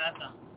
pasa 0.00 0.49